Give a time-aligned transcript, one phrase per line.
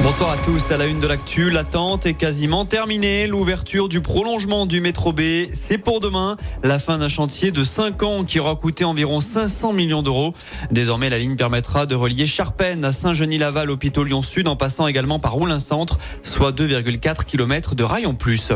[0.00, 0.72] Bonsoir à tous.
[0.72, 3.28] À la une de l'actu, l'attente est quasiment terminée.
[3.28, 5.20] L'ouverture du prolongement du métro B,
[5.52, 6.36] c'est pour demain.
[6.64, 10.34] La fin d'un chantier de 5 ans qui aura coûté environ 500 millions d'euros.
[10.72, 15.34] Désormais, la ligne permettra de relier Charpennes à Saint-Genis-Laval, hôpital Lyon-Sud, en passant également par
[15.34, 18.52] Roulin-Centre, soit 2,4 km de rail en plus.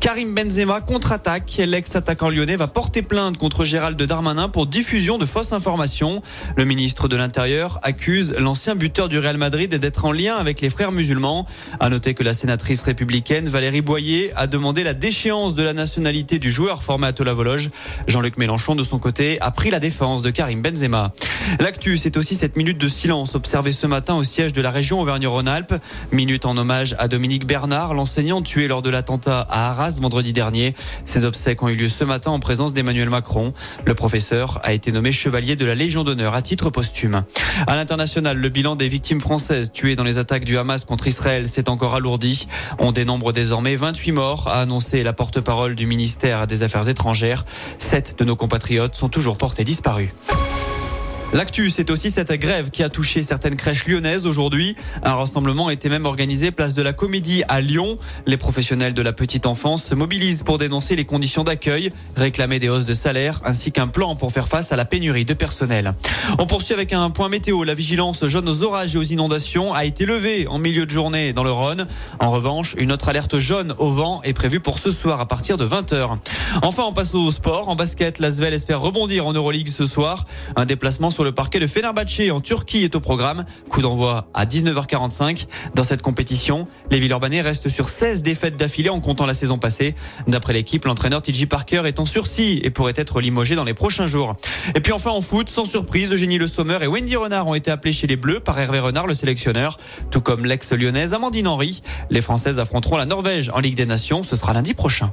[0.00, 1.62] Karim Benzema contre-attaque.
[1.64, 6.22] L'ex-attaquant lyonnais va porter plainte contre Gérald Darmanin pour diffusion de fausses informations.
[6.56, 10.68] Le ministre de l'Intérieur accuse l'ancien buteur du Real Madrid d'être en lien avec les
[10.72, 11.46] frères musulmans.
[11.78, 16.38] À noter que la sénatrice républicaine Valérie Boyer a demandé la déchéance de la nationalité
[16.38, 17.70] du joueur formé à Tolavologe.
[18.08, 21.12] Jean-Luc Mélenchon, de son côté, a pris la défense de Karim Benzema.
[21.60, 25.00] L'actu, c'est aussi cette minute de silence observée ce matin au siège de la région
[25.00, 25.74] Auvergne-Rhône-Alpes.
[26.10, 30.74] Minute en hommage à Dominique Bernard, l'enseignant tué lors de l'attentat à Arras vendredi dernier.
[31.04, 33.52] Ces obsèques ont eu lieu ce matin en présence d'Emmanuel Macron.
[33.84, 37.24] Le professeur a été nommé chevalier de la Légion d'honneur à titre posthume.
[37.66, 41.48] À l'international, le bilan des victimes françaises tuées dans les attaques du Hamas contre Israël
[41.48, 42.46] s'est encore alourdi.
[42.78, 47.44] On dénombre désormais 28 morts, a annoncé la porte-parole du ministère des Affaires étrangères.
[47.78, 50.10] Sept de nos compatriotes sont toujours portés disparus.
[51.32, 54.76] L'actu, c'est aussi cette grève qui a touché certaines crèches lyonnaises aujourd'hui.
[55.02, 57.96] Un rassemblement était même organisé place de la Comédie à Lyon.
[58.26, 62.68] Les professionnels de la petite enfance se mobilisent pour dénoncer les conditions d'accueil, réclamer des
[62.68, 65.94] hausses de salaire ainsi qu'un plan pour faire face à la pénurie de personnel.
[66.38, 67.64] On poursuit avec un point météo.
[67.64, 71.32] La vigilance jaune aux orages et aux inondations a été levée en milieu de journée
[71.32, 71.86] dans le Rhône.
[72.20, 75.56] En revanche, une autre alerte jaune au vent est prévue pour ce soir à partir
[75.56, 76.18] de 20h.
[76.60, 77.70] Enfin, on passe au sport.
[77.70, 80.26] En basket, l'Asvel espère rebondir en Euroleague ce soir.
[80.56, 83.44] Un déplacement sur le parquet de Fenerbahçe en Turquie est au programme.
[83.68, 85.46] Coup d'envoi à 19h45.
[85.72, 89.94] Dans cette compétition, les Villeurbanais restent sur 16 défaites d'affilée en comptant la saison passée.
[90.26, 94.08] D'après l'équipe, l'entraîneur TJ Parker est en sursis et pourrait être limogé dans les prochains
[94.08, 94.34] jours.
[94.74, 97.70] Et puis enfin en foot, sans surprise, Eugénie Le Sommer et Wendy Renard ont été
[97.70, 99.78] appelés chez les Bleus par Hervé Renard, le sélectionneur,
[100.10, 101.82] tout comme l'ex-lyonnaise Amandine Henry.
[102.10, 104.24] Les Françaises affronteront la Norvège en Ligue des Nations.
[104.24, 105.12] Ce sera lundi prochain.